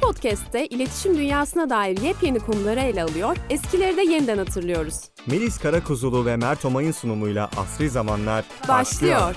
[0.00, 5.00] podcast'te iletişim dünyasına dair yepyeni konuları ele alıyor, eskileri de yeniden hatırlıyoruz.
[5.26, 9.20] Melis Karakuzulu ve Mert Omay'ın sunumuyla Asri Zamanlar Başlıyor.
[9.20, 9.34] başlıyor.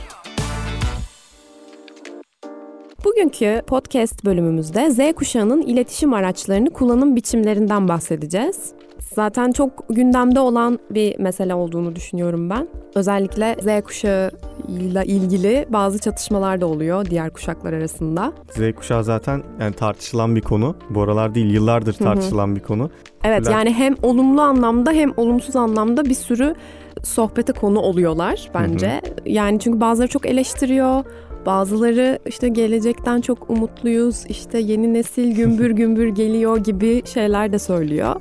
[3.05, 8.71] Bugünkü podcast bölümümüzde Z kuşağının iletişim araçlarını kullanım biçimlerinden bahsedeceğiz.
[9.15, 12.67] Zaten çok gündemde olan bir mesele olduğunu düşünüyorum ben.
[12.95, 14.31] Özellikle Z kuşağı
[14.67, 18.33] ile ilgili bazı çatışmalar da oluyor diğer kuşaklar arasında.
[18.49, 20.75] Z kuşağı zaten yani tartışılan bir konu.
[20.89, 22.55] Bu aralar değil yıllardır tartışılan Hı-hı.
[22.55, 22.89] bir konu.
[23.23, 23.57] Evet Falan.
[23.57, 26.55] yani hem olumlu anlamda hem olumsuz anlamda bir sürü
[27.03, 28.87] sohbete konu oluyorlar bence.
[28.87, 28.99] Hı-hı.
[29.25, 31.03] Yani çünkü bazıları çok eleştiriyor.
[31.45, 38.15] Bazıları işte gelecekten çok umutluyuz, işte yeni nesil gümbür gümbür geliyor gibi şeyler de söylüyor.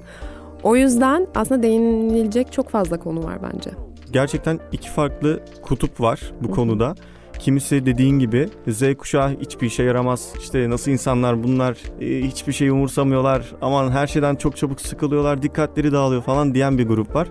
[0.63, 3.71] O yüzden aslında değinilecek çok fazla konu var bence.
[4.13, 6.95] Gerçekten iki farklı kutup var bu konuda.
[7.39, 10.33] Kimisi dediğin gibi Z kuşağı hiçbir işe yaramaz.
[10.39, 13.53] İşte nasıl insanlar bunlar e, hiçbir şey umursamıyorlar.
[13.63, 15.43] Aman her şeyden çok çabuk sıkılıyorlar.
[15.43, 17.29] Dikkatleri dağılıyor falan diyen bir grup var.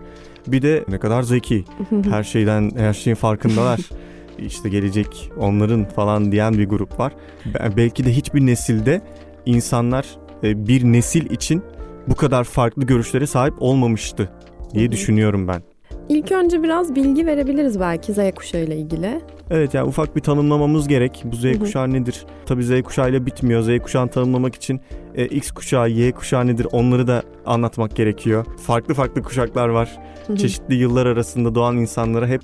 [0.48, 1.66] Bir de ne kadar zeki.
[2.09, 3.80] her şeyden her şeyin farkındalar.
[4.38, 7.14] işte gelecek onların falan diyen bir grup var.
[7.78, 9.02] Belki de hiçbir nesilde
[9.46, 10.06] insanlar
[10.44, 11.64] e, bir nesil için
[12.10, 14.30] bu kadar farklı görüşlere sahip olmamıştı
[14.74, 15.62] diye düşünüyorum ben.
[16.10, 19.22] İlk önce biraz bilgi verebiliriz belki Z kuşağı ile ilgili.
[19.50, 21.24] Evet yani ufak bir tanımlamamız gerek.
[21.26, 22.26] Bu Z kuşağı nedir?
[22.46, 23.62] Tabii Z kuşağı ile bitmiyor.
[23.62, 24.82] Z kuşağını tanımlamak için
[25.16, 26.68] e, X kuşağı, Y kuşağı nedir?
[26.72, 28.46] Onları da anlatmak gerekiyor.
[28.58, 30.00] Farklı farklı kuşaklar var.
[30.38, 32.42] Çeşitli yıllar arasında doğan insanlara hep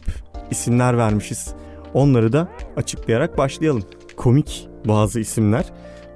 [0.52, 1.54] isimler vermişiz.
[1.94, 3.84] Onları da açıklayarak başlayalım.
[4.18, 5.66] Komik bazı isimler.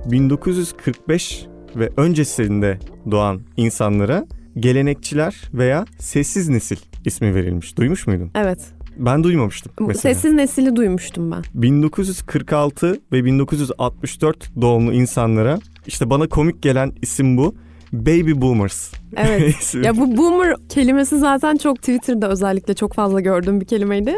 [0.05, 2.79] 1945 ve öncesinde
[3.11, 4.25] doğan insanlara
[4.59, 7.77] gelenekçiler veya sessiz nesil ismi verilmiş.
[7.77, 8.31] Duymuş muydun?
[8.35, 8.59] Evet.
[8.97, 10.13] Ben duymamıştım mesela.
[10.13, 11.43] Sessiz nesili duymuştum ben.
[11.53, 17.55] 1946 ve 1964 doğumlu insanlara işte bana komik gelen isim bu.
[17.93, 18.91] Baby Boomers.
[19.17, 19.75] Evet.
[19.83, 24.15] ya bu boomer kelimesi zaten çok Twitter'da özellikle çok fazla gördüğüm bir kelimeydi.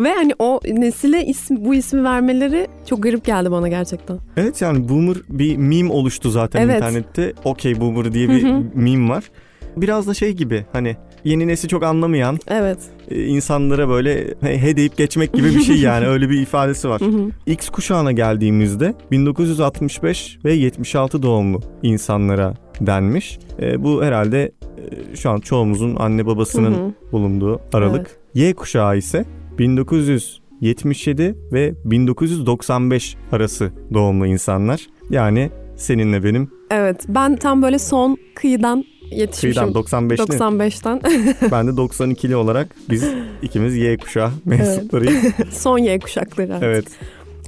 [0.00, 4.18] Ve hani o nesile ismi, bu ismi vermeleri çok garip geldi bana gerçekten.
[4.36, 6.76] Evet yani boomer bir meme oluştu zaten evet.
[6.76, 7.32] internette.
[7.44, 8.42] Okey boomer diye bir
[8.74, 9.24] meme var.
[9.76, 12.78] Biraz da şey gibi hani yeni nesil çok anlamayan evet.
[13.10, 17.00] E, insanlara böyle he deyip geçmek gibi bir şey yani öyle bir ifadesi var.
[17.46, 23.38] X kuşağına geldiğimizde 1965 ve 76 doğumlu insanlara denmiş.
[23.62, 24.52] E, bu herhalde
[25.12, 28.06] e, şu an çoğumuzun anne babasının bulunduğu aralık.
[28.06, 28.18] Evet.
[28.34, 29.24] Y kuşağı ise
[29.60, 34.86] 1977 ve 1995 arası doğumlu insanlar.
[35.10, 36.50] Yani seninle benim.
[36.70, 39.72] Evet ben tam böyle son kıyıdan yetişmişim.
[39.72, 40.16] Kıyıdan 95'li.
[40.16, 41.00] 95'ten.
[41.50, 43.04] ben de 92'li olarak biz
[43.42, 45.24] ikimiz Y kuşağı mensuplarıyız.
[45.24, 45.52] Evet.
[45.52, 46.58] son Y kuşakları.
[46.62, 46.62] Evet.
[46.62, 46.86] evet.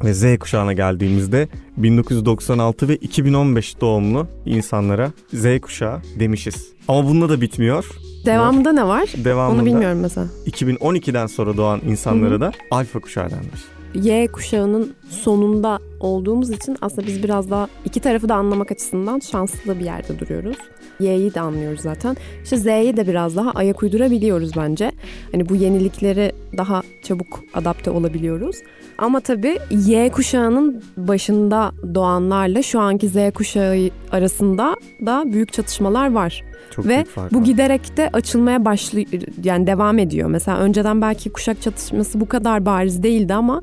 [0.05, 6.73] Ve Z kuşağına geldiğimizde 1996 ve 2015 doğumlu insanlara Z kuşağı demişiz.
[6.89, 7.87] Ama bununla da bitmiyor.
[8.27, 9.09] Devamında ne var?
[9.25, 10.27] Devamında Onu bilmiyorum mesela.
[10.47, 12.41] 2012'den sonra doğan insanlara Hı-hı.
[12.41, 13.61] da alfa kuşağı denmiş.
[13.95, 19.79] Y kuşağının sonunda olduğumuz için aslında biz biraz daha iki tarafı da anlamak açısından şanslı
[19.79, 20.57] bir yerde duruyoruz.
[21.03, 22.17] Y'yi de anlıyoruz zaten.
[22.45, 24.93] İşte Z'yi de biraz daha ayak uydurabiliyoruz bence.
[25.33, 28.57] Hani bu yenilikleri daha çabuk adapte olabiliyoruz.
[28.99, 34.77] Ama tabii Y kuşağının başında doğanlarla şu anki Z kuşağı arasında
[35.07, 36.45] da büyük çatışmalar var.
[36.71, 37.45] Çok Ve bu var.
[37.45, 39.07] giderek de açılmaya başlıyor
[39.45, 40.29] yani devam ediyor.
[40.29, 43.63] Mesela önceden belki kuşak çatışması bu kadar bariz değildi ama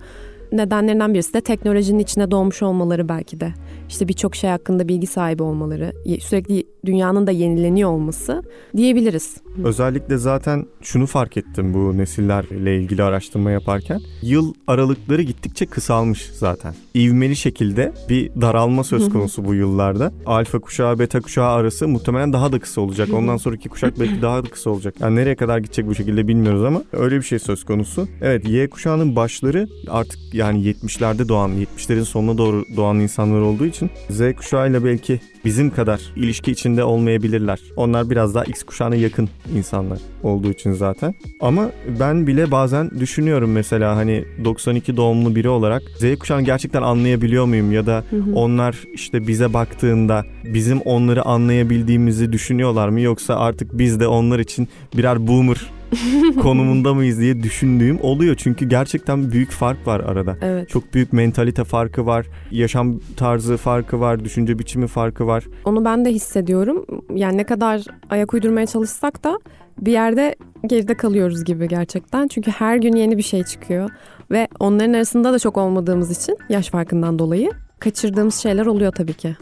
[0.51, 3.53] nedenlerinden birisi de teknolojinin içine doğmuş olmaları belki de.
[3.89, 8.43] İşte birçok şey hakkında bilgi sahibi olmaları, sürekli dünyanın da yenileniyor olması
[8.77, 9.37] diyebiliriz.
[9.63, 14.01] Özellikle zaten şunu fark ettim bu nesillerle ilgili araştırma yaparken.
[14.21, 16.73] Yıl aralıkları gittikçe kısalmış zaten.
[16.93, 20.11] İvmeli şekilde bir daralma söz konusu bu yıllarda.
[20.25, 23.09] Alfa kuşağı, beta kuşağı arası muhtemelen daha da kısa olacak.
[23.13, 24.95] Ondan sonraki kuşak belki daha da kısa olacak.
[24.99, 28.07] Yani nereye kadar gidecek bu şekilde bilmiyoruz ama öyle bir şey söz konusu.
[28.21, 33.89] Evet Y kuşağının başları artık yani 70'lerde doğan, 70'lerin sonuna doğru doğan insanlar olduğu için
[34.09, 37.59] Z kuşağıyla belki bizim kadar ilişki içinde olmayabilirler.
[37.75, 41.15] Onlar biraz daha X kuşağına yakın insanlar olduğu için zaten.
[41.41, 41.69] Ama
[41.99, 47.71] ben bile bazen düşünüyorum mesela hani 92 doğumlu biri olarak Z kuşağını gerçekten anlayabiliyor muyum
[47.71, 48.35] ya da hı hı.
[48.35, 54.67] onlar işte bize baktığında bizim onları anlayabildiğimizi düşünüyorlar mı yoksa artık biz de onlar için
[54.97, 55.57] birer boomer
[56.41, 58.35] konumunda mıyız diye düşündüğüm oluyor.
[58.35, 60.37] Çünkü gerçekten büyük fark var arada.
[60.41, 60.69] Evet.
[60.69, 62.25] Çok büyük mentalite farkı var.
[62.51, 64.23] Yaşam tarzı farkı var.
[64.23, 65.43] Düşünce biçimi farkı var.
[65.65, 66.85] Onu ben de hissediyorum.
[67.15, 69.39] Yani ne kadar ayak uydurmaya çalışsak da
[69.77, 70.35] bir yerde
[70.67, 72.27] geride kalıyoruz gibi gerçekten.
[72.27, 73.89] Çünkü her gün yeni bir şey çıkıyor.
[74.31, 79.35] Ve onların arasında da çok olmadığımız için yaş farkından dolayı kaçırdığımız şeyler oluyor tabii ki.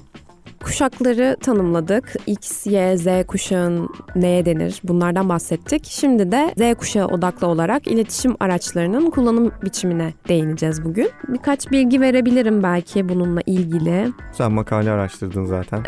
[0.64, 2.14] Kuşakları tanımladık.
[2.28, 4.82] X, Y, Z kuşağın neye denir?
[4.84, 5.86] Bunlardan bahsettik.
[5.86, 11.10] Şimdi de Z kuşağı odaklı olarak iletişim araçlarının kullanım biçimine değineceğiz bugün.
[11.28, 14.08] Birkaç bilgi verebilirim belki bununla ilgili.
[14.32, 15.84] Sen makale araştırdın zaten.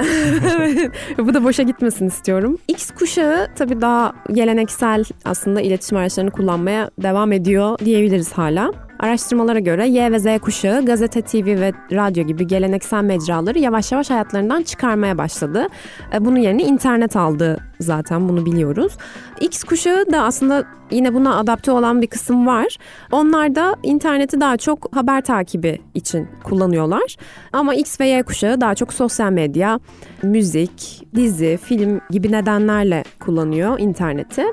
[1.18, 2.57] Bu da boşa gitmesin istiyorum.
[2.68, 8.88] X kuşağı tabii daha geleneksel aslında iletişim araçlarını kullanmaya devam ediyor diyebiliriz hala.
[9.00, 14.10] Araştırmalara göre Y ve Z kuşağı gazete, TV ve radyo gibi geleneksel mecraları yavaş yavaş
[14.10, 15.68] hayatlarından çıkarmaya başladı.
[16.13, 18.98] E, bunun yerine internet aldı zaten bunu biliyoruz.
[19.42, 22.78] X kuşağı da aslında yine buna adapte olan bir kısım var.
[23.12, 27.16] Onlar da interneti daha çok haber takibi için kullanıyorlar.
[27.54, 29.80] Ama X ve Y kuşağı daha çok sosyal medya,
[30.24, 34.44] müzik, dizi, film gibi nedenlerle kullanıyor interneti.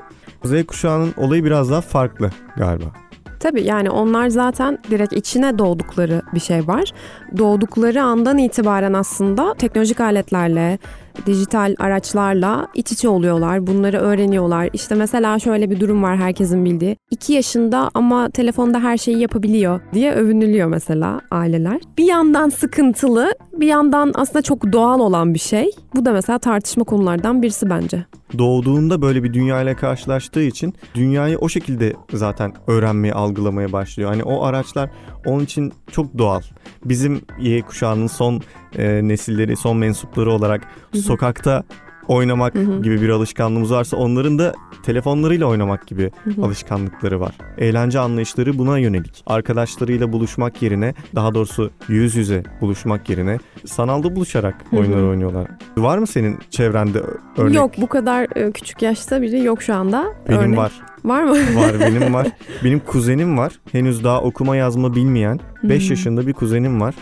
[0.43, 3.07] Z kuşağının olayı biraz daha farklı galiba.
[3.47, 6.91] Tabii yani onlar zaten direkt içine doğdukları bir şey var.
[7.37, 10.77] Doğdukları andan itibaren aslında teknolojik aletlerle,
[11.25, 13.67] dijital araçlarla iç içe oluyorlar.
[13.67, 14.69] Bunları öğreniyorlar.
[14.73, 16.97] İşte mesela şöyle bir durum var herkesin bildiği.
[17.11, 21.81] 2 yaşında ama telefonda her şeyi yapabiliyor diye övünülüyor mesela aileler.
[21.97, 25.69] Bir yandan sıkıntılı, bir yandan aslında çok doğal olan bir şey.
[25.95, 28.05] Bu da mesela tartışma konulardan birisi bence.
[28.37, 34.09] Doğduğunda böyle bir dünyayla karşılaştığı için dünyayı o şekilde zaten öğrenmeye, algılamaya başlıyor.
[34.09, 34.89] Hani o araçlar
[35.25, 36.41] onun için çok doğal.
[36.85, 38.41] Bizim Y kuşağının son
[38.77, 40.61] e, nesilleri, son mensupları olarak
[40.93, 41.63] sokakta
[42.07, 42.81] oynamak Hı hı.
[42.81, 46.45] gibi bir alışkanlığımız varsa onların da telefonlarıyla oynamak gibi Hı hı.
[46.45, 47.31] alışkanlıkları var.
[47.57, 49.23] Eğlence anlayışları buna yönelik.
[49.25, 55.47] Arkadaşlarıyla buluşmak yerine, daha doğrusu yüz yüze buluşmak yerine sanalda buluşarak oyunlar oynuyorlar.
[55.77, 57.01] Var mı senin çevrende
[57.37, 57.55] örnek?
[57.55, 60.05] Yok bu kadar e, küçük yaşta biri yok şu anda.
[60.29, 60.57] Benim Örnek.
[60.57, 60.71] var.
[61.07, 61.31] Var mı?
[61.55, 62.27] Var benim var.
[62.63, 63.53] Benim kuzenim var.
[63.71, 65.89] Henüz daha okuma yazma bilmeyen 5 Hmm.
[65.89, 66.95] yaşında bir kuzenim var.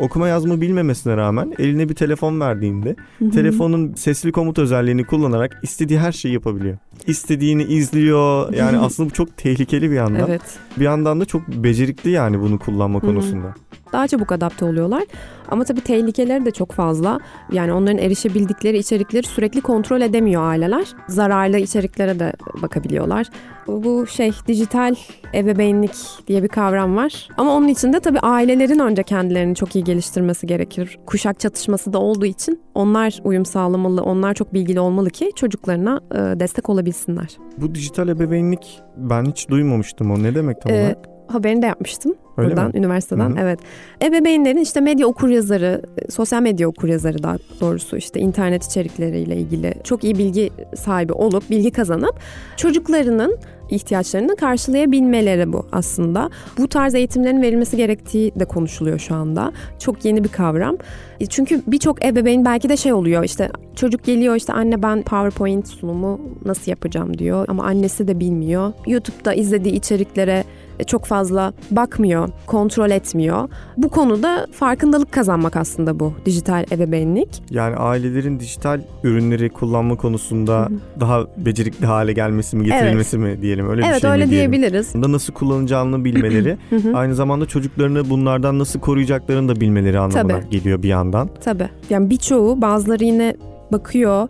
[0.00, 2.96] Okuma yazma bilmemesine rağmen eline bir telefon verdiğinde
[3.32, 6.78] telefonun sesli komut özelliğini kullanarak istediği her şeyi yapabiliyor.
[7.06, 8.52] İstediğini izliyor.
[8.54, 10.28] Yani aslında bu çok tehlikeli bir yandan.
[10.28, 10.42] Evet.
[10.78, 13.54] Bir yandan da çok becerikli yani bunu kullanma konusunda.
[13.94, 15.02] Daha çabuk adapte oluyorlar.
[15.48, 17.18] Ama tabii tehlikeleri de çok fazla.
[17.52, 20.84] Yani onların erişebildikleri içerikleri sürekli kontrol edemiyor aileler.
[21.08, 22.32] Zararlı içeriklere de
[22.62, 23.26] bakabiliyorlar.
[23.66, 24.94] Bu şey dijital
[25.34, 25.94] ebeveynlik
[26.26, 27.28] diye bir kavram var.
[27.36, 30.98] Ama onun için de tabii ailelerin önce kendilerini çok iyi geliştirmesi gerekir.
[31.06, 36.40] Kuşak çatışması da olduğu için onlar uyum sağlamalı, onlar çok bilgili olmalı ki çocuklarına e,
[36.40, 37.36] destek olabilsinler.
[37.58, 40.22] Bu dijital ebeveynlik ben hiç duymamıştım o.
[40.22, 41.13] Ne demek tam Ee, olarak?
[41.28, 42.14] Haberini de yapmıştım.
[42.36, 42.72] Öyle buradan mi?
[42.74, 43.38] üniversiteden Hı hı.
[43.40, 43.58] evet.
[44.02, 50.04] Ebeveynlerin işte medya okuryazarı, e, sosyal medya okuryazarı daha doğrusu işte internet içerikleriyle ilgili çok
[50.04, 52.14] iyi bilgi sahibi olup bilgi kazanıp
[52.56, 53.38] çocuklarının
[53.70, 56.30] ihtiyaçlarını karşılayabilmeleri bu aslında.
[56.58, 59.52] Bu tarz eğitimlerin verilmesi gerektiği de konuşuluyor şu anda.
[59.78, 60.76] Çok yeni bir kavram.
[61.20, 65.68] E, Çünkü birçok ebeveyn belki de şey oluyor işte çocuk geliyor işte anne ben PowerPoint
[65.68, 68.72] sunumu nasıl yapacağım diyor ama annesi de bilmiyor.
[68.86, 70.44] YouTube'da izlediği içeriklere
[70.86, 73.48] çok fazla bakmıyor, kontrol etmiyor.
[73.76, 77.28] Bu konuda farkındalık kazanmak aslında bu dijital ebeveynlik.
[77.50, 80.68] Yani ailelerin dijital ürünleri kullanma konusunda
[81.00, 84.52] daha becerikli hale gelmesi mi, getirilmesi mi diyelim öyle bir evet şey öyle mi diyelim?
[84.52, 84.94] diyebiliriz.
[84.94, 86.56] Bunda nasıl kullanacağını bilmeleri,
[86.94, 90.50] aynı zamanda çocuklarını bunlardan nasıl koruyacaklarını da bilmeleri anlamına Tabii.
[90.50, 91.30] geliyor bir yandan.
[91.44, 91.68] Tabii.
[91.90, 93.36] Yani birçoğu bazıları yine
[93.72, 94.28] bakıyor, e,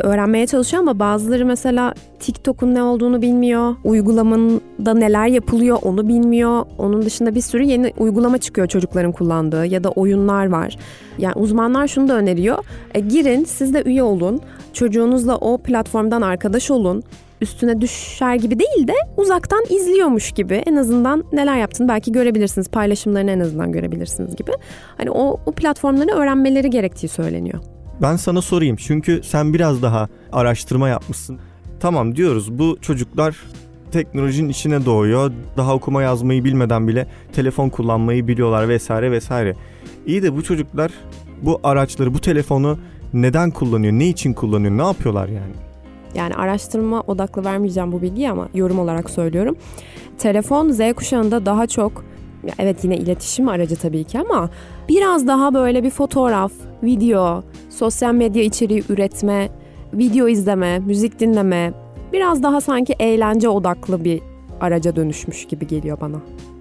[0.00, 3.76] öğrenmeye çalışıyor ama bazıları mesela TikTok'un ne olduğunu bilmiyor.
[3.84, 6.64] Uygulamada neler yapılıyor onu bilmiyor.
[6.78, 10.76] Onun dışında bir sürü yeni uygulama çıkıyor çocukların kullandığı ya da oyunlar var.
[11.18, 12.58] Yani uzmanlar şunu da öneriyor.
[12.94, 14.40] E, girin siz de üye olun.
[14.72, 17.02] Çocuğunuzla o platformdan arkadaş olun.
[17.40, 22.68] Üstüne düşer gibi değil de uzaktan izliyormuş gibi en azından neler yaptığını belki görebilirsiniz.
[22.68, 24.52] Paylaşımlarını en azından görebilirsiniz gibi.
[24.96, 27.71] Hani o, o platformları öğrenmeleri gerektiği söyleniyor.
[28.02, 31.38] Ben sana sorayım çünkü sen biraz daha araştırma yapmışsın.
[31.80, 33.36] Tamam diyoruz bu çocuklar
[33.92, 35.32] teknolojinin içine doğuyor.
[35.56, 39.56] Daha okuma yazmayı bilmeden bile telefon kullanmayı biliyorlar vesaire vesaire.
[40.06, 40.92] İyi de bu çocuklar
[41.42, 42.78] bu araçları, bu telefonu
[43.12, 43.92] neden kullanıyor?
[43.92, 44.78] Ne için kullanıyor?
[44.78, 45.52] Ne yapıyorlar yani?
[46.14, 49.56] Yani araştırma odaklı vermeyeceğim bu bilgiyi ama yorum olarak söylüyorum.
[50.18, 52.04] Telefon Z kuşağında daha çok
[52.46, 54.50] ya evet yine iletişim aracı tabii ki ama
[54.88, 59.48] biraz daha böyle bir fotoğraf, video, sosyal medya içeriği üretme,
[59.92, 61.72] video izleme, müzik dinleme,
[62.12, 64.20] biraz daha sanki eğlence odaklı bir
[64.60, 66.16] araca dönüşmüş gibi geliyor bana.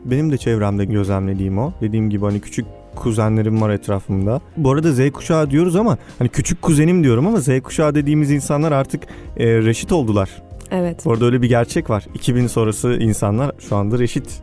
[0.06, 1.72] Benim de çevremde gözlemlediğim o.
[1.82, 4.42] Dediğim gibi hani küçük kuzenlerim var etrafımda.
[4.58, 8.72] Bu arada Z kuşağı diyoruz ama hani küçük kuzenim diyorum ama Z kuşağı dediğimiz insanlar
[8.72, 9.04] artık
[9.38, 10.30] e, reşit oldular.
[10.72, 11.02] Evet.
[11.06, 12.06] Orada öyle bir gerçek var.
[12.14, 14.42] 2000 sonrası insanlar şu anda reşit.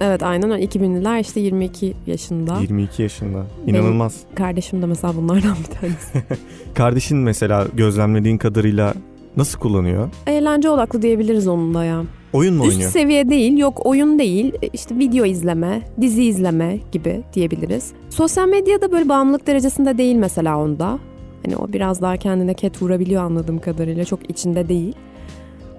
[0.00, 0.64] Evet aynen öyle.
[0.64, 2.58] 2000'liler işte 22 yaşında.
[2.60, 3.46] 22 yaşında.
[3.66, 4.16] İnanılmaz.
[4.24, 6.22] Benim kardeşim de mesela bunlardan bir tanesi.
[6.74, 8.94] Kardeşin mesela gözlemlediğin kadarıyla
[9.36, 10.10] nasıl kullanıyor?
[10.26, 12.02] Eğlence odaklı diyebiliriz onun da ya.
[12.32, 12.90] Oyun mu Üst oynuyor?
[12.90, 17.92] seviye değil, yok oyun değil, e, işte video izleme, dizi izleme gibi diyebiliriz.
[18.10, 20.98] Sosyal medyada böyle bağımlılık derecesinde değil mesela onda.
[21.44, 24.94] Hani o biraz daha kendine ket vurabiliyor anladığım kadarıyla, çok içinde değil.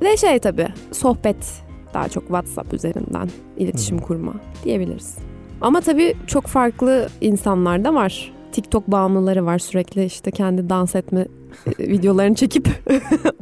[0.02, 4.02] Ve şey tabii, sohbet daha çok WhatsApp üzerinden iletişim Hı.
[4.02, 4.34] kurma
[4.64, 5.18] diyebiliriz.
[5.62, 8.32] Ama tabii çok farklı insanlar da var.
[8.52, 11.26] TikTok bağımlıları var sürekli işte kendi dans etme
[11.80, 12.70] e, videolarını çekip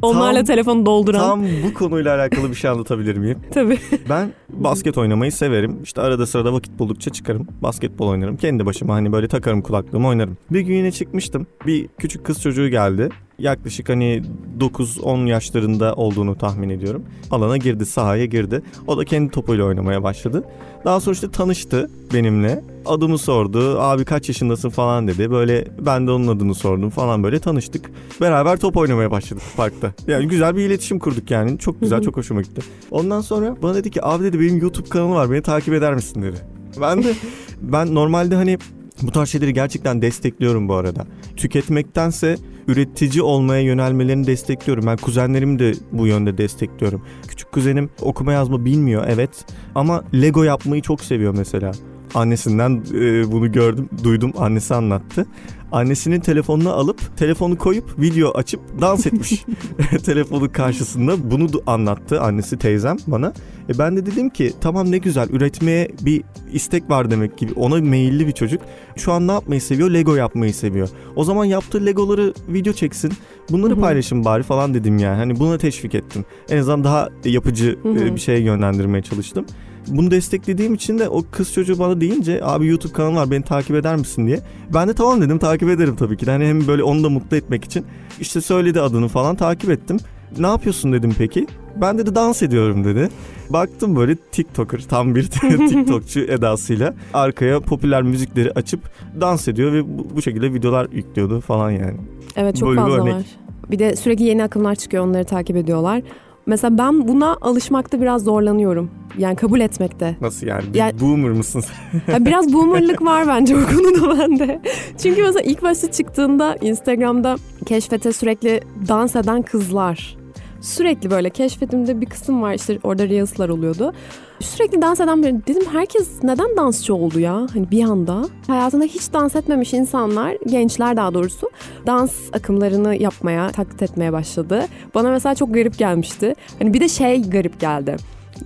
[0.02, 1.20] onlarla Tam- telefonu dolduran.
[1.20, 3.38] Tam bu konuyla alakalı bir şey anlatabilir miyim?
[3.54, 3.78] Tabii.
[4.08, 5.78] Ben basket oynamayı severim.
[5.82, 7.46] İşte arada sırada vakit buldukça çıkarım.
[7.62, 8.36] Basketbol oynarım.
[8.36, 10.36] Kendi başıma hani böyle takarım kulaklığımı oynarım.
[10.50, 11.46] Bir gün yine çıkmıştım.
[11.66, 13.08] Bir küçük kız çocuğu geldi.
[13.40, 14.22] Yaklaşık hani
[14.60, 17.02] 9-10 yaşlarında olduğunu tahmin ediyorum.
[17.30, 18.62] Alana girdi, sahaya girdi.
[18.86, 20.44] O da kendi topuyla oynamaya başladı.
[20.84, 22.64] Daha sonra işte tanıştı benimle.
[22.86, 23.80] Adımı sordu.
[23.80, 25.30] Abi kaç yaşındasın falan dedi.
[25.30, 27.90] Böyle ben de onun adını sordum falan böyle tanıştık.
[28.20, 29.92] Beraber top oynamaya başladık parkta.
[30.06, 31.58] Yani güzel bir iletişim kurduk yani.
[31.58, 32.62] Çok güzel, çok hoşuma gitti.
[32.90, 36.22] Ondan sonra bana dedi ki abi dedi benim YouTube kanalı var beni takip eder misin
[36.22, 36.36] dedi.
[36.80, 37.14] Ben de
[37.62, 38.58] ben normalde hani
[39.02, 41.06] bu tarz şeyleri gerçekten destekliyorum bu arada.
[41.36, 42.36] Tüketmektense
[42.70, 44.86] üretici olmaya yönelmelerini destekliyorum.
[44.86, 47.02] Ben kuzenlerimi de bu yönde destekliyorum.
[47.28, 51.72] Küçük kuzenim okuma yazma bilmiyor evet ama Lego yapmayı çok seviyor mesela.
[52.14, 54.32] Annesinden e, bunu gördüm, duydum.
[54.38, 55.26] Annesi anlattı.
[55.72, 59.44] Annesinin telefonunu alıp telefonu koyup video açıp dans etmiş.
[60.04, 63.32] Telefonu karşısında bunu anlattı annesi teyzem bana.
[63.68, 66.22] E ben de dedim ki tamam ne güzel üretmeye bir
[66.52, 68.62] istek var demek ki ona meyilli bir çocuk.
[68.96, 69.90] Şu an ne yapmayı seviyor?
[69.90, 70.88] Lego yapmayı seviyor.
[71.16, 73.12] O zaman yaptığı Legoları video çeksin.
[73.50, 75.16] Bunları paylaşın bari falan dedim yani.
[75.16, 76.24] Hani buna teşvik ettim.
[76.50, 79.46] En azından daha yapıcı e, bir şeye yönlendirmeye çalıştım.
[79.88, 83.76] Bunu desteklediğim için de o kız çocuğu bana deyince abi YouTube kanalı var beni takip
[83.76, 84.40] eder misin diye.
[84.74, 86.26] Ben de tamam dedim takip ederim tabii ki.
[86.26, 86.30] de.
[86.30, 87.84] Hani hem böyle onu da mutlu etmek için.
[88.20, 89.96] İşte söyledi adını falan takip ettim.
[90.38, 91.46] Ne yapıyorsun dedim peki.
[91.76, 93.08] Ben dedi dans ediyorum dedi.
[93.50, 95.22] Baktım böyle TikToker tam bir
[95.68, 98.80] TikTokçu edasıyla arkaya popüler müzikleri açıp
[99.20, 101.96] dans ediyor ve bu, bu şekilde videolar yüklüyordu falan yani.
[102.36, 103.14] Evet çok Böyle bir fazla örnek.
[103.14, 103.24] var.
[103.70, 106.02] Bir de sürekli yeni akımlar çıkıyor onları takip ediyorlar.
[106.50, 108.90] Mesela ben buna alışmakta biraz zorlanıyorum.
[109.18, 110.16] Yani kabul etmekte.
[110.20, 110.62] Nasıl yani?
[110.74, 112.12] Bir Yani- boomer mısın sen?
[112.12, 114.60] Ya biraz boomerlık var bence o konuda bende.
[115.02, 120.16] Çünkü mesela ilk başta çıktığında Instagram'da keşfete sürekli dans eden kızlar.
[120.60, 123.92] Sürekli böyle keşfetimde bir kısım var işte orada reels'lar oluyordu.
[124.40, 128.24] Sürekli dans eden bir dedim herkes neden dansçı oldu ya hani bir anda.
[128.46, 131.50] Hayatında hiç dans etmemiş insanlar, gençler daha doğrusu
[131.86, 134.66] dans akımlarını yapmaya, taklit etmeye başladı.
[134.94, 136.34] Bana mesela çok garip gelmişti.
[136.58, 137.96] Hani bir de şey garip geldi.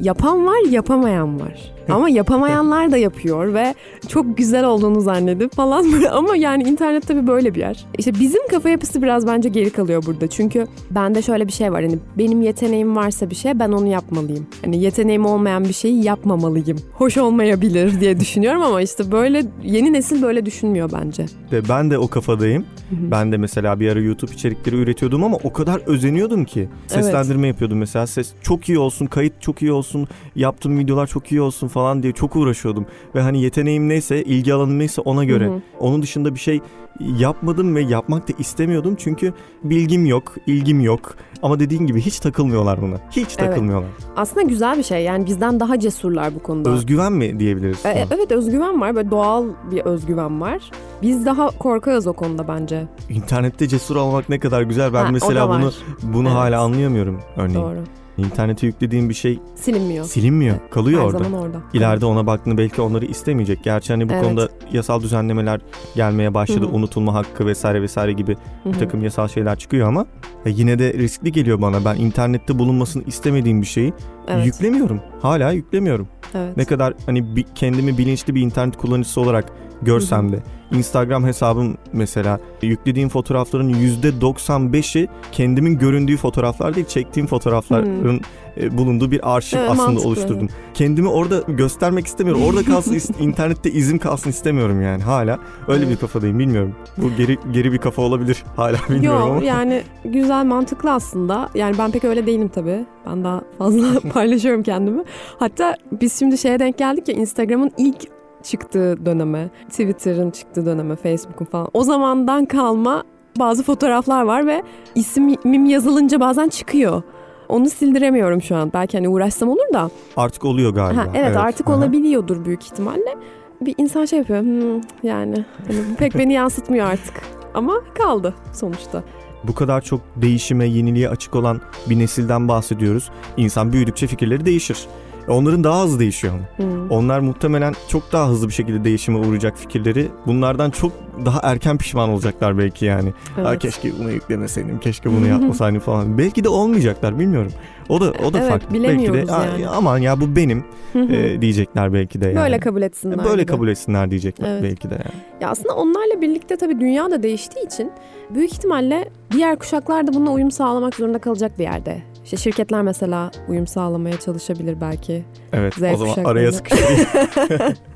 [0.01, 1.74] Yapan var, yapamayan var.
[1.89, 3.75] Ama yapamayanlar da yapıyor ve
[4.09, 5.87] çok güzel olduğunu zannedip falan.
[6.13, 7.87] Ama yani internet tabii böyle bir yer.
[7.99, 10.27] İşte bizim kafa yapısı biraz bence geri kalıyor burada.
[10.27, 11.83] Çünkü bende şöyle bir şey var.
[11.83, 14.47] Hani benim yeteneğim varsa bir şey ben onu yapmalıyım.
[14.65, 16.79] Hani yeteneğim olmayan bir şeyi yapmamalıyım.
[16.93, 21.27] Hoş olmayabilir diye düşünüyorum ama işte böyle yeni nesil böyle düşünmüyor bence.
[21.53, 22.65] Ve ben de o kafadayım.
[22.91, 26.69] Ben de mesela bir ara YouTube içerikleri üretiyordum ama o kadar özeniyordum ki.
[26.87, 28.07] Seslendirme yapıyordum mesela.
[28.07, 32.13] Ses çok iyi olsun, kayıt çok iyi olsun, yaptığım videolar çok iyi olsun falan diye
[32.13, 32.87] çok uğraşıyordum.
[33.15, 35.47] Ve hani yeteneğim neyse, ilgi alanım neyse ona göre.
[35.47, 35.61] Hı hı.
[35.81, 36.61] Onun dışında bir şey
[37.01, 38.97] yapmadım ve yapmak da istemiyordum.
[38.99, 39.33] Çünkü
[39.65, 41.15] bilgim yok, ilgim yok.
[41.43, 42.97] Ama dediğin gibi hiç takılmıyorlar buna.
[43.11, 43.91] Hiç takılmıyorlar.
[44.17, 45.05] Aslında güzel bir şey.
[45.05, 46.71] Yani bizden daha cesurlar bu konuda.
[46.71, 47.87] Özgüven mi diyebiliriz?
[47.87, 48.07] E?
[48.17, 48.95] Evet özgüven var.
[48.95, 50.71] Böyle doğal bir özgüven var.
[51.03, 52.87] Biz daha korkağız o konuda bence.
[53.11, 54.93] İnternette cesur olmak ne kadar güzel.
[54.93, 55.71] Ben Ha, mesela bunu
[56.03, 56.37] bunu Evet.
[56.37, 57.61] hala anlayamıyorum örneğin.
[57.63, 57.79] Doğru.
[58.19, 60.05] İnternete yüklediğim bir şey Silinmiyor.
[60.05, 60.57] silinmiyor.
[60.71, 61.25] Kalıyor Her orada.
[61.25, 61.59] zaman orada.
[61.73, 63.65] İleride ona baktığında belki onları istemeyecek.
[63.65, 64.25] Gerçi hani bu Evet.
[64.25, 65.61] konuda yasal düzenlemeler
[65.95, 66.61] gelmeye başladı.
[66.67, 66.73] Hı hı.
[66.73, 70.07] Unutulma hakkı vesaire vesaire gibi Hı bir takım yasal şeyler çıkıyor ama
[70.47, 71.85] e, yine de riskli geliyor bana.
[71.85, 73.93] Ben internette bulunmasını istemediğim bir şeyi
[74.29, 74.47] Evet.
[74.47, 75.01] yüklemiyorum.
[75.23, 76.09] Hala yüklemiyorum.
[76.35, 76.57] evet.
[76.57, 79.45] Ne kadar hani bi- kendimi bilinçli bir internet kullanıcısı olarak
[79.83, 80.39] görsem de
[80.73, 88.21] Instagram hesabım mesela yüklediğim fotoğrafların %95'i kendimin göründüğü fotoğraflar değil çektiğim fotoğrafların
[88.61, 90.09] e, bulunduğu bir arşiv Evet, aslında mantıklı.
[90.09, 90.49] oluşturdum.
[90.75, 92.43] Kendimi orada göstermek istemiyorum.
[92.45, 95.39] Orada kalsın internette izim kalsın istemiyorum yani hala.
[95.69, 96.01] Öyle bir Evet.
[96.01, 96.75] kafadayım bilmiyorum.
[96.97, 99.45] Bu geri geri bir kafa olabilir hala bilmiyorum Yok ama.
[99.45, 101.49] yani güzel mantıklı aslında.
[101.55, 102.85] Yani ben pek öyle değilim tabii.
[103.07, 105.03] Ben daha fazla paylaşıyorum kendimi.
[105.39, 108.14] Hatta biz şimdi şeye denk geldik ya Instagram'ın ilk
[108.45, 111.69] çıktığı döneme, Twitter'ın çıktığı döneme, Facebook'un falan.
[111.75, 113.03] O zamandan kalma
[113.39, 114.63] bazı fotoğraflar var ve
[114.95, 117.03] ismim yazılınca bazen çıkıyor.
[117.49, 118.71] Onu sildiremiyorum şu an.
[118.75, 119.91] Belki hani uğraşsam olur da.
[120.17, 121.01] Artık oluyor galiba.
[121.01, 121.77] Ha, evet, artık Aha.
[121.77, 123.15] olabiliyordur büyük ihtimalle.
[123.61, 124.41] Bir insan şey yapıyor.
[124.41, 127.23] "Hmm, yani hani bu pek beni yansıtmıyor artık.
[127.55, 129.03] Ama kaldı sonuçta.
[129.45, 131.61] Bu kadar çok değişime, yeniliğe açık olan
[131.91, 133.11] bir nesilden bahsediyoruz.
[133.37, 134.87] İnsan büyüdükçe fikirleri değişir.
[135.29, 136.35] Onların daha hızlı değişiyor.
[136.57, 136.91] Hmm.
[136.91, 140.09] Onlar muhtemelen çok daha hızlı bir şekilde değişime uğrayacak fikirleri.
[140.27, 140.93] Bunlardan çok
[141.25, 143.13] daha erken pişman olacaklar belki yani.
[143.37, 143.47] Evet.
[143.47, 146.19] Aa, keşke bunu yüklemeseydim, keşke bunu yapmasaydım falan.
[146.19, 147.53] Belki de olmayacaklar bilmiyorum.
[147.89, 148.67] O da o da Evet, farklı.
[148.75, 150.65] Belki de bilemiyoruz "Aa, yani." aman ya bu benim
[150.95, 152.37] e, diyecekler belki de yani.
[152.37, 153.25] Böyle kabul etsinler.
[153.25, 153.53] Böyle gibi.
[153.53, 154.63] kabul etsinler diyecekler Evet.
[154.63, 155.23] belki de yani.
[155.41, 157.93] Ya aslında onlarla birlikte tabii dünya da değiştiği için
[158.35, 162.03] büyük ihtimalle diğer kuşaklar da bununla uyum sağlamak zorunda kalacak bir yerde.
[162.25, 165.25] İşte şirketler mesela uyum sağlamaya çalışabilir belki.
[165.53, 166.29] Evet Z o zaman kuşaklarına.
[166.29, 167.07] araya sıkıştırayım.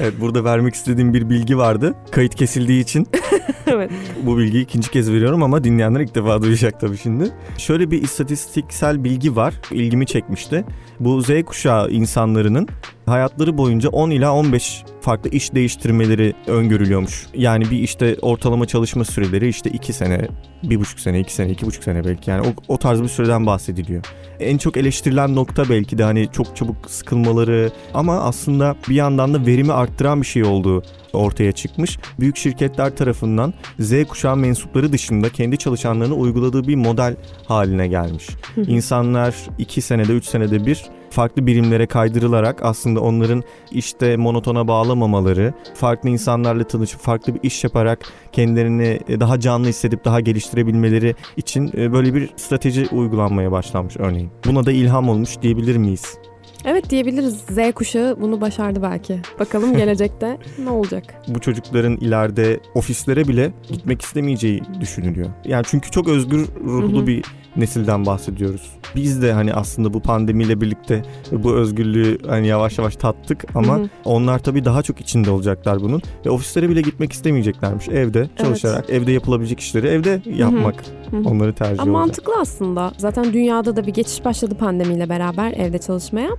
[0.00, 1.94] evet burada vermek istediğim bir bilgi vardı.
[2.10, 3.08] Kayıt kesildiği için
[3.66, 3.90] evet.
[4.22, 7.30] bu bilgiyi ikinci kez veriyorum ama dinleyenler ilk defa duyacak tabii şimdi.
[7.58, 9.54] Şöyle bir istatistiksel bilgi var.
[9.70, 10.64] ilgimi çekmişti.
[11.00, 12.68] Bu Z kuşağı insanlarının
[13.06, 17.26] hayatları boyunca 10 ila 15 farklı iş değiştirmeleri öngörülüyormuş.
[17.34, 20.28] Yani bir işte ortalama çalışma süreleri işte 2 sene,
[20.64, 24.04] 1,5 sene, 2 sene, 2,5 sene belki yani o, o tarz bir süreden bahsediliyor.
[24.40, 29.46] En çok eleştirilen nokta belki de hani çok çabuk sıkılmaları ama aslında bir yandan da
[29.46, 30.82] verimi arttıran bir şey olduğu
[31.16, 31.98] ortaya çıkmış.
[32.20, 38.26] Büyük şirketler tarafından Z kuşağı mensupları dışında kendi çalışanlarına uyguladığı bir model haline gelmiş.
[38.66, 46.08] İnsanlar 2 senede 3 senede bir farklı birimlere kaydırılarak aslında onların işte monotona bağlamamaları, farklı
[46.08, 47.98] insanlarla tanışıp farklı bir iş yaparak
[48.32, 54.30] kendilerini daha canlı hissedip daha geliştirebilmeleri için e, böyle bir strateji uygulanmaya başlanmış örneğin.
[54.46, 56.18] Buna da ilham olmuş diyebilir miyiz?
[56.66, 57.36] Evet diyebiliriz.
[57.50, 59.20] Z kuşağı bunu başardı belki.
[59.38, 61.14] Bakalım gelecekte ne olacak?
[61.28, 65.26] Bu çocukların ileride ofislere bile gitmek istemeyeceği düşünülüyor.
[65.44, 67.24] Yani çünkü çok özgür ruhlu bir
[67.56, 68.76] nesilden bahsediyoruz.
[68.96, 74.38] Biz de hani aslında bu pandemiyle birlikte bu özgürlüğü hani yavaş yavaş tattık ama onlar
[74.38, 77.88] tabii daha çok içinde olacaklar bunun ve ofislere bile gitmek istemeyeceklermiş.
[77.88, 80.84] Evde çalışarak, evde yapılabilecek işleri evde yapmak.
[81.24, 82.06] Onları tercih Ama olacak.
[82.06, 82.92] mantıklı aslında.
[82.98, 86.30] Zaten dünyada da bir geçiş başladı pandemiyle beraber evde çalışmaya.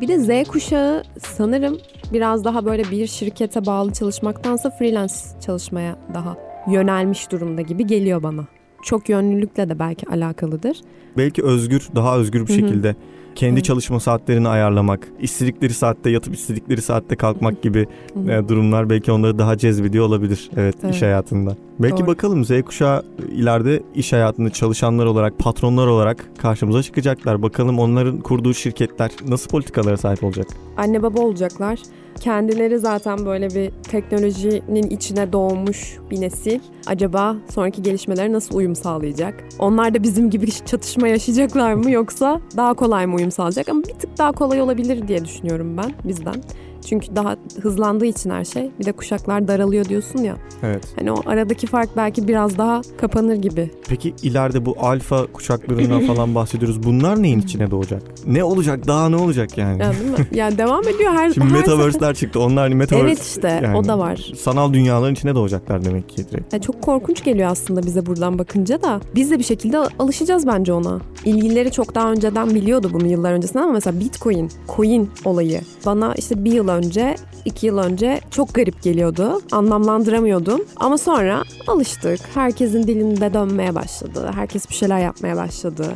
[0.00, 1.78] Bir de Z kuşağı sanırım
[2.12, 5.14] biraz daha böyle bir şirkete bağlı çalışmaktansa freelance
[5.46, 6.36] çalışmaya daha
[6.70, 8.44] yönelmiş durumda gibi geliyor bana.
[8.82, 10.80] Çok yönlülükle de belki alakalıdır.
[11.16, 12.56] Belki özgür, daha özgür bir Hı hı.
[12.56, 12.96] şekilde
[13.36, 17.86] kendi çalışma saatlerini ayarlamak, istedikleri saatte yatıp istedikleri saatte kalkmak gibi
[18.28, 20.94] e, durumlar belki onları daha cezbediyor olabilir evet, Evet.
[20.94, 21.56] iş hayatında.
[21.78, 22.06] Belki Doğru.
[22.06, 27.42] bakalım Z kuşağı ileride iş hayatında çalışanlar olarak, patronlar olarak karşımıza çıkacaklar.
[27.42, 30.46] Bakalım onların kurduğu şirketler nasıl politikalara sahip olacak?
[30.76, 31.78] Anne baba olacaklar.
[32.20, 36.60] Kendileri zaten böyle bir teknolojinin içine doğmuş bir nesil.
[36.86, 39.44] Acaba sonraki gelişmelere nasıl uyum sağlayacak?
[39.58, 43.68] Onlar da bizim gibi çatışma yaşayacaklar mı yoksa daha kolay mı uyum sağlayacak?
[43.68, 46.34] Ama bir tık daha kolay olabilir diye düşünüyorum ben bizden.
[46.88, 48.70] Çünkü daha hızlandığı için her şey.
[48.80, 50.36] Bir de kuşaklar daralıyor diyorsun ya.
[50.62, 50.84] Evet.
[50.96, 53.70] Hani o aradaki fark belki biraz daha kapanır gibi.
[53.88, 56.82] Peki ileride bu alfa kuşaklarından falan bahsediyoruz.
[56.82, 58.02] Bunlar neyin içine doğacak?
[58.26, 58.86] Ne olacak?
[58.86, 59.82] Daha ne olacak yani?
[59.82, 60.16] Yani değil mi?
[60.36, 62.40] Yani devam ediyor her Şimdi her metaverse'ler çıktı.
[62.40, 64.32] Onlar hani metaverse Evet işte yani o da var.
[64.38, 66.52] sanal dünyaların içine doğacaklar demek ki direkt.
[66.52, 69.00] Ya çok korkunç geliyor aslında bize buradan bakınca da.
[69.14, 71.00] Biz de bir şekilde alışacağız bence ona.
[71.24, 76.44] İlgilileri çok daha önceden biliyordu bunu yıllar öncesinden ama mesela Bitcoin, coin olayı bana işte
[76.44, 79.40] bir yıl önce, iki yıl önce çok garip geliyordu.
[79.52, 80.60] Anlamlandıramıyordum.
[80.76, 82.20] Ama sonra alıştık.
[82.34, 84.30] Herkesin dilinde dönmeye başladı.
[84.34, 85.86] Herkes bir şeyler yapmaya başladı.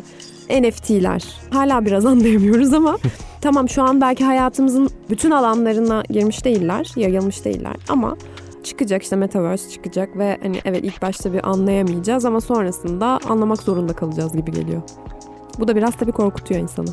[0.50, 1.24] NFT'ler.
[1.50, 2.98] Hala biraz anlayamıyoruz ama
[3.40, 8.16] tamam şu an belki hayatımızın bütün alanlarına girmiş değiller, yayılmış değiller ama
[8.64, 13.92] çıkacak işte metaverse çıkacak ve hani evet ilk başta bir anlayamayacağız ama sonrasında anlamak zorunda
[13.92, 14.82] kalacağız gibi geliyor.
[15.58, 16.90] Bu da biraz tabii korkutuyor insanı.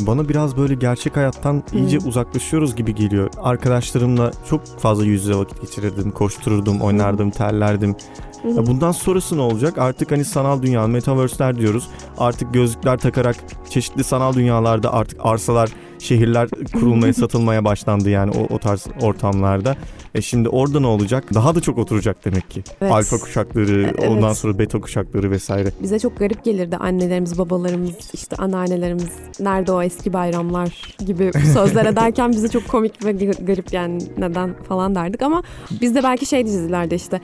[0.00, 3.30] Bana biraz böyle gerçek hayattan iyice uzaklaşıyoruz gibi geliyor.
[3.42, 7.96] Arkadaşlarımla çok fazla yüz yüze vakit geçirirdim, koştururdum, oynardım, terlerdim.
[8.44, 9.78] Ya bundan sonrası ne olacak?
[9.78, 11.88] Artık hani sanal dünya, metaverse'ler diyoruz.
[12.18, 13.36] Artık gözlükler takarak
[13.70, 15.70] çeşitli sanal dünyalarda artık arsalar,
[16.06, 19.76] şehirler kurulmaya, satılmaya başlandı yani o, o tarz ortamlarda.
[20.14, 21.34] E şimdi orada ne olacak?
[21.34, 22.62] Daha da çok oturacak demek ki.
[22.80, 22.92] Evet.
[22.92, 24.08] Alfa kuşakları, E- evet.
[24.08, 25.68] ondan sonra beta kuşakları vesaire.
[25.82, 29.08] Bize çok garip gelirdi annelerimiz, babalarımız, işte anneannelerimiz,
[29.40, 34.94] nerede o eski bayramlar gibi sözler ederken bize çok komik ve garip yani neden falan
[34.94, 35.42] derdik ama
[35.80, 37.20] biz de belki şey dizilerde işte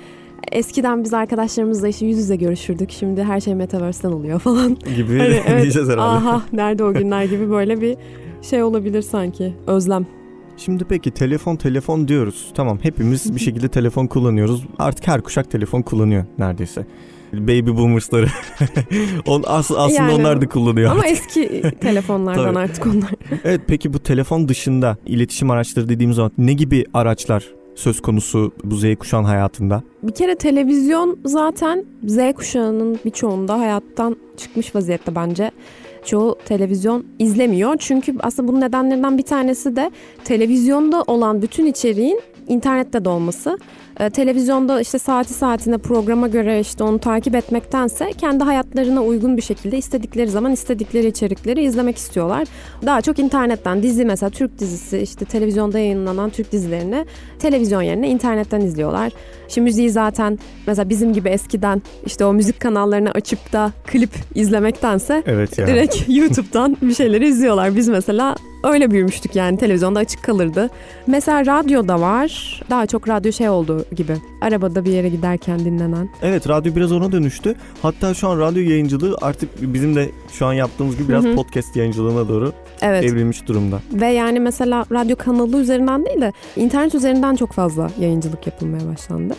[0.53, 2.90] eskiden biz arkadaşlarımızla işte yüz yüze görüşürdük.
[2.90, 4.75] Şimdi her şey metaverse'den oluyor falan.
[4.97, 6.27] Gibi Hani evet, diyeceğiz herhalde.
[6.27, 7.97] Aha nerede o günler gibi böyle bir
[8.42, 9.55] şey olabilir sanki.
[9.66, 10.07] Özlem.
[10.57, 12.50] Şimdi peki telefon telefon diyoruz.
[12.55, 14.64] Tamam hepimiz bir şekilde telefon kullanıyoruz.
[14.78, 16.87] Artık her kuşak telefon kullanıyor neredeyse.
[17.33, 18.26] baby boomers'ları.
[19.26, 20.12] On, as, aslında Yani.
[20.12, 20.90] onlar da kullanıyor.
[20.90, 23.11] Ama eski telefonlardan artık onlar.
[23.44, 28.76] Evet peki bu telefon dışında iletişim araçları dediğimiz zaman ne gibi araçlar söz konusu bu
[28.76, 29.83] Z kuşağın hayatında?
[30.02, 35.50] Bir kere televizyon zaten Z kuşağının birçoğunda hayattan çıkmış vaziyette bence.
[36.05, 37.77] Çoğu televizyon izlemiyor.
[37.79, 39.91] Çünkü aslında bunun nedenlerinden bir tanesi de
[40.25, 43.59] televizyonda olan bütün içeriğin internette de olması.
[44.00, 49.42] Ee, televizyonda işte saati saatine programa göre işte onu takip etmektense kendi hayatlarına uygun bir
[49.42, 52.48] şekilde istedikleri zaman istedikleri içerikleri izlemek istiyorlar.
[52.87, 57.07] Daha çok internetten dizi mesela Türk dizisi işte televizyonda yayınlanan Türk dizilerini
[57.38, 59.12] televizyon yerine internetten izliyorlar.
[59.48, 65.22] Şimdi müziği zaten mesela bizim gibi eskiden işte o müzik kanallarını açıp da klip izlemektense
[65.26, 65.66] Evet ya.
[65.66, 67.76] direkt YouTube'dan bir şeyleri izliyorlar.
[67.76, 70.70] Biz mesela öyle büyümüştük yani televizyonda açık kalırdı.
[71.07, 72.62] Mesela radyoda var.
[72.70, 73.48] Daha çok radyo şey
[73.97, 74.16] gibi.
[74.40, 76.09] Arabada bir yere giderken dinlenen.
[76.23, 77.55] Evet radyo biraz ona dönüştü.
[77.83, 81.35] Hatta şu an radyo yayıncılığı artık bizim de şu an yaptığımız gibi biraz Hı hı.
[81.35, 83.05] podcast yayıncılığına doğru Evet.
[83.05, 83.81] evrilmiş durumda.
[83.92, 89.35] Ve yani mesela radyo kanalı üzerinden değil de internet üzerinden çok fazla yayıncılık yapılmaya başlandı.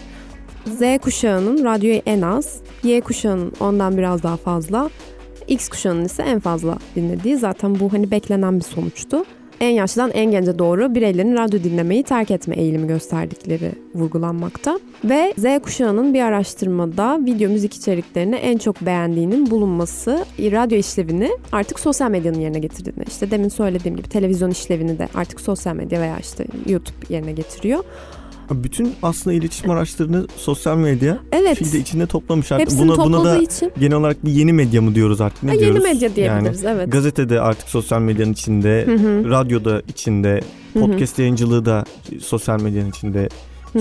[0.65, 4.89] Z kuşağının radyoyu en az, Y kuşağının ondan biraz daha fazla,
[5.47, 9.25] X kuşağının ise en fazla dinlediği zaten bu hani beklenen bir sonuçtu.
[9.63, 14.79] En yaşlıdan en gence doğru bireylerin radyo dinlemeyi terk etme eğilimi gösterdikleri vurgulanmakta.
[15.05, 21.79] Ve Z kuşağının bir araştırmada video müzik içeriklerini en çok beğendiğinin bulunması radyo işlevini artık
[21.79, 23.05] sosyal medyanın yerine getirdiğini.
[23.07, 27.83] İşte demin söylediğim gibi televizyon işlevini de artık sosyal medya veya işte YouTube yerine getiriyor.
[28.51, 31.57] Bütün aslında iletişim araçlarını sosyal medya Evet.
[31.57, 32.67] filde içinde toplamış artık.
[32.67, 35.55] Hepsini Buna, buna da için genel olarak bir yeni medya mı diyoruz artık ne ha,
[35.55, 35.83] yeni diyoruz?
[35.83, 36.65] medya diyebiliriz.
[36.65, 36.91] evet.
[36.91, 40.41] Gazetede artık sosyal medyanın içinde, Hı hı, radyoda içinde,
[40.73, 41.85] podcast yayıncılığı da
[42.21, 43.29] sosyal medyanın içinde,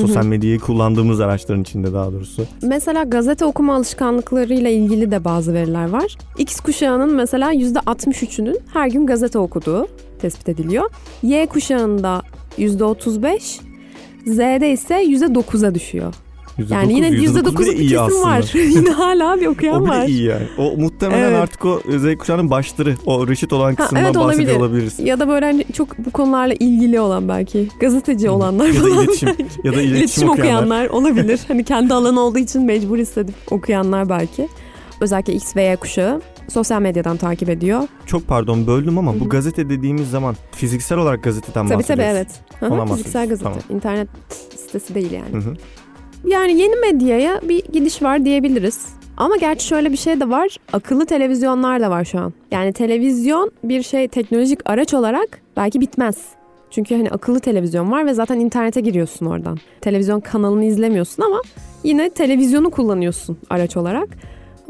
[0.00, 2.46] sosyal medyayı kullandığımız araçların içinde daha doğrusu.
[2.62, 6.16] Mesela gazete okuma alışkanlıklarıyla ilgili de bazı veriler var.
[6.38, 9.86] X kuşağının mesela %63'ünün her gün gazete okuduğu
[10.20, 10.90] tespit ediliyor.
[11.22, 12.22] Y kuşağında
[12.58, 13.60] %35,
[14.26, 16.14] Z'de ise %9'a düşüyor.
[16.70, 18.50] Yani yine %9 %9'luk bile bir kesim var.
[18.54, 20.06] yine hala bir okuyan O bile var.
[20.06, 20.42] iyi yani.
[20.58, 21.38] O muhtemelen Evet.
[21.42, 22.94] artık o Z kuşağının başları.
[23.06, 24.56] O reşit olan Ha, kısımdan evet, bahsediyor olabilir.
[24.60, 24.98] olabiliriz.
[24.98, 29.28] Ya da böyle hani çok bu konularla ilgili olan belki gazeteci olanlar Ya da iletişim
[29.64, 30.62] ya da iletişim, İletişim okuyanlar.
[30.62, 31.40] okuyanlar olabilir.
[31.48, 34.48] hani kendi alanı olduğu için mecbur hissedip okuyanlar belki.
[35.00, 37.82] Özellikle X ve Y kuşağı sosyal medyadan takip ediyor.
[38.06, 42.16] Çok pardon böldüm ama Hı bu gazete dediğimiz zaman fiziksel olarak gazeteden Tabii tabii bahsediyoruz.
[42.16, 42.60] evet.
[42.60, 43.44] Hı hı, Ondan Fiziksel gazete.
[43.44, 43.58] tamam.
[43.70, 44.08] İnternet
[44.56, 45.32] sitesi değil yani.
[45.44, 45.54] Hı hı.
[46.28, 48.86] Yani yeni medyaya bir gidiş var diyebiliriz.
[49.16, 50.56] Ama gerçi şöyle bir şey de var.
[50.72, 52.32] Akıllı televizyonlar da var şu an.
[52.50, 56.16] Yani televizyon bir şey teknolojik araç olarak belki bitmez.
[56.70, 59.58] Çünkü hani akıllı televizyon var ve zaten internete giriyorsun oradan.
[59.80, 61.40] Televizyon kanalını izlemiyorsun ama
[61.84, 64.08] yine televizyonu kullanıyorsun araç olarak.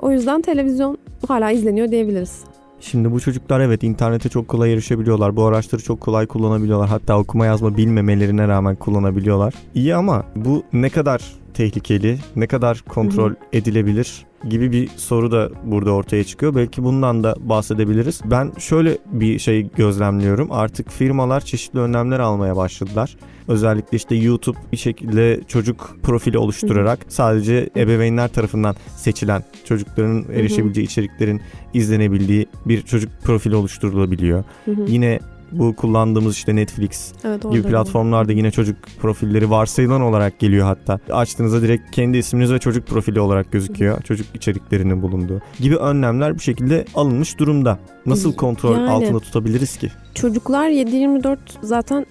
[0.02, 2.44] O yüzden televizyon hala izleniyor diyebiliriz.
[2.80, 5.36] Şimdi bu çocuklar evet internete çok kolay erişebiliyorlar.
[5.36, 6.88] Bu araçları çok kolay kullanabiliyorlar.
[6.88, 9.54] Hatta okuma yazma bilmemelerine rağmen kullanabiliyorlar.
[9.74, 11.22] İyi ama bu ne kadar
[11.54, 16.54] tehlikeli, ne kadar kontrol edilebilir gibi bir soru da burada ortaya çıkıyor.
[16.54, 18.20] Belki bundan da bahsedebiliriz.
[18.24, 20.52] Ben şöyle bir şey gözlemliyorum.
[20.52, 23.16] Artık firmalar çeşitli önlemler almaya başladılar.
[23.48, 31.40] Özellikle işte YouTube bir şekilde çocuk profili oluşturarak sadece ebeveynler tarafından seçilen çocukların erişebileceği içeriklerin
[31.74, 34.44] izlenebildiği bir çocuk profili oluşturulabiliyor.
[34.86, 35.18] Yine
[35.52, 40.98] bu kullandığımız işte Netflix Evet, gibi platformlarda yine çocuk profilleri varsayılan olarak geliyor hatta.
[41.14, 44.02] Açtığınızda direkt kendi isminiz ve çocuk profili olarak gözüküyor.
[44.02, 47.78] Çocuk içeriklerinin bulunduğu gibi önlemler bir şekilde alınmış durumda.
[48.06, 49.88] Nasıl kontrol Yani- altında tutabiliriz ki?
[50.14, 52.06] Çocuklar 7-24 zaten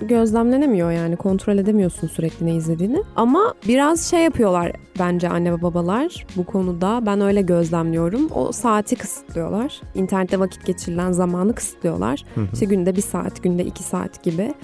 [0.00, 3.02] gözlemlenemiyor yani kontrol edemiyorsun sürekli ne izlediğini.
[3.16, 7.06] Ama biraz şey yapıyorlar bence anne ve babalar bu konuda.
[7.06, 8.28] Ben öyle gözlemliyorum.
[8.34, 9.80] O saati kısıtlıyorlar.
[9.94, 12.24] İnternette vakit geçirilen zamanı kısıtlıyorlar.
[12.34, 12.46] Hı hı.
[12.52, 14.54] İşte günde bir saat, günde iki saat gibi.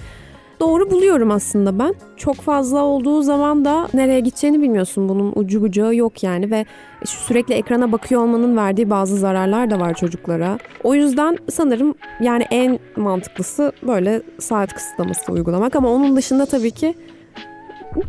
[0.61, 1.95] Doğru buluyorum aslında ben.
[2.17, 5.09] Çok fazla olduğu zaman da nereye gideceğini bilmiyorsun.
[5.09, 6.65] Bunun ucu bucağı yok yani ve
[7.05, 10.57] sürekli ekrana bakıyor olmanın verdiği bazı zararlar da var çocuklara.
[10.83, 16.93] O yüzden sanırım yani en mantıklısı böyle saat kısıtlaması uygulamak ama onun dışında tabii ki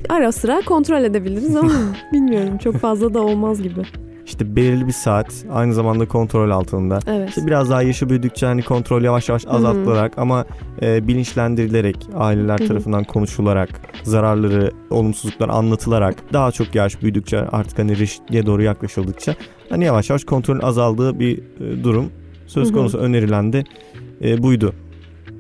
[0.09, 1.73] ara sıra kontrol edebiliriz ama
[2.13, 3.83] bilmiyorum çok fazla da olmaz gibi.
[4.27, 6.99] İşte belirli bir saat aynı zamanda kontrol altında.
[7.07, 7.29] Evet.
[7.29, 10.45] İşte biraz daha yaşı büyüdükçe hani kontrol yavaş yavaş azaltılarak ama
[10.83, 12.69] e, bilinçlendirilerek aileler Hı hı.
[12.69, 13.69] tarafından konuşularak
[14.03, 19.35] zararları, olumsuzluklar anlatılarak daha çok yaş büyüdükçe artık hani reşitliğe doğru yaklaşıldıkça
[19.69, 22.11] hani yavaş yavaş kontrolün azaldığı bir e, durum
[22.47, 23.65] söz konusu önerilen de
[24.25, 24.75] e, buydu.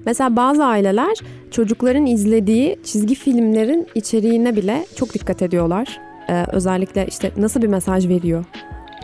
[0.06, 1.16] Mesela bazı aileler
[1.50, 5.98] çocukların izlediği çizgi filmlerin içeriğine bile çok dikkat ediyorlar.
[6.32, 8.44] Ee, özellikle işte nasıl bir mesaj veriyor.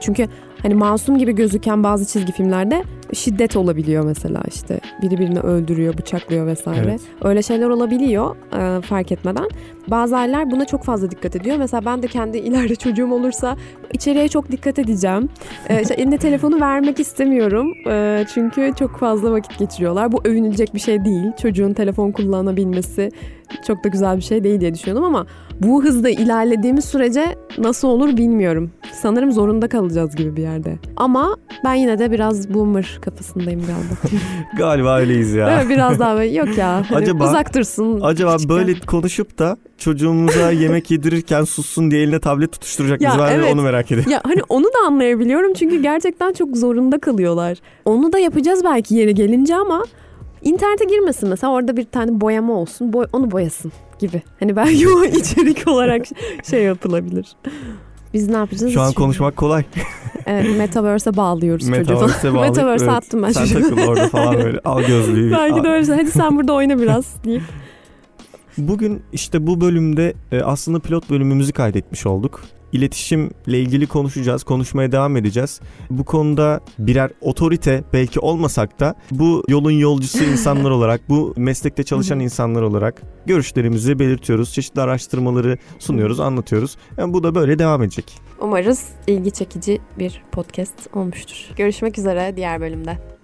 [0.01, 0.27] Çünkü
[0.63, 6.47] hani masum gibi gözüken bazı çizgi filmlerde şiddet olabiliyor mesela işte biri birini öldürüyor, bıçaklıyor
[6.47, 6.81] vesaire.
[6.85, 7.01] Evet.
[7.23, 9.49] Öyle şeyler olabiliyor e, fark etmeden.
[9.89, 11.57] Bazı aileler buna çok fazla dikkat ediyor.
[11.57, 13.57] Mesela ben de kendi ileride çocuğum olursa
[13.93, 15.29] içeriye çok dikkat edeceğim.
[15.69, 17.73] E, işte eline telefonu vermek istemiyorum.
[17.87, 20.13] E, çünkü çok fazla vakit geçiriyorlar.
[20.13, 21.33] Bu övünülecek bir şey değil.
[21.43, 23.11] Çocuğun telefon kullanabilmesi
[23.67, 25.27] çok da güzel bir şey değil diye düşünüyordum ama
[25.63, 28.71] bu hızda ilerlediğimiz sürece nasıl olur bilmiyorum.
[29.03, 30.79] Sanırım zorunda kalacağız gibi bir yerde.
[30.97, 34.19] Ama ben yine de biraz boomer kafasındayım galiba.
[34.59, 35.65] Galiba öyleyiz ya.
[35.69, 38.01] Biraz daha böyle yok ya hani Acaba- uzak dursun.
[38.03, 38.57] Acaba küçükken.
[38.57, 43.15] böyle konuşup da çocuğumuza yemek yedirirken sussun diye eline tablet tutuşturacak mıyız?
[43.19, 43.55] Ben evet.
[43.55, 44.13] onu merak ediyorum.
[44.13, 47.59] Ya hani onu da anlayabiliyorum çünkü gerçekten çok zorunda kalıyorlar.
[47.85, 49.85] Onu da yapacağız belki yeri gelince ama
[50.43, 54.23] internete girmesin mesela orada bir tane boyama olsun boy, onu boyasın gibi.
[54.41, 56.07] Hani belki o içerik olarak
[56.51, 57.27] şey yapılabilir.
[58.15, 58.73] Biz ne yapacağız?
[58.73, 59.65] Şu an konuşmak kolay.
[60.27, 62.01] Evet, Metaverse'e bağlıyoruz çocuğu falan.
[62.01, 63.69] Metaverse'e bağlayıp Metaverse'e evet, attım ben Sen çocuğu.
[63.69, 64.59] takıl orada falan böyle.
[64.65, 65.31] Al gözlüğü.
[65.39, 65.87] Belki de öyle.
[65.87, 65.95] şey.
[65.95, 67.43] Hadi sen burada oyna biraz deyip.
[68.59, 72.41] Bugün işte bu bölümde e, aslında pilot bölümümüzü kaydetmiş olduk.
[72.73, 75.61] İletişimle ilgili konuşacağız, konuşmaya devam edeceğiz.
[75.91, 82.21] Bu konuda birer otorite belki olmasak da bu yolun yolcusu insanlar olarak, bu meslekte çalışan
[82.21, 84.53] insanlar olarak görüşlerimizi belirtiyoruz.
[84.53, 86.77] Çeşitli araştırmaları sunuyoruz, anlatıyoruz.
[86.99, 88.05] Yani bu da böyle devam edecek.
[88.41, 91.37] Umarız ilgi çekici bir podcast olmuştur.
[91.57, 93.18] Görüşmek üzere diğer bölümde.